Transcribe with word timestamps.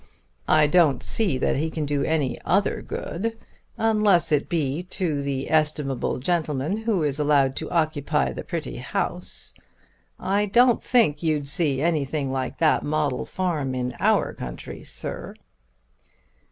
I 0.49 0.65
don't 0.65 1.03
see 1.03 1.37
that 1.37 1.57
he 1.57 1.69
can 1.69 1.85
do 1.85 2.03
any 2.03 2.41
other 2.41 2.81
good, 2.81 3.37
unless 3.77 4.31
it 4.31 4.49
be 4.49 4.81
to 4.81 5.21
the 5.21 5.51
estimable 5.51 6.17
gentleman 6.17 6.75
who 6.77 7.03
is 7.03 7.19
allowed 7.19 7.55
to 7.57 7.69
occupy 7.69 8.31
the 8.33 8.43
pretty 8.43 8.77
house. 8.77 9.53
I 10.19 10.47
don't 10.47 10.81
think 10.81 11.21
you'd 11.21 11.47
see 11.47 11.83
anything 11.83 12.31
like 12.31 12.57
that 12.57 12.81
model 12.81 13.25
farm 13.25 13.75
in 13.75 13.95
our 13.99 14.33
country, 14.33 14.83
Sir." 14.83 15.35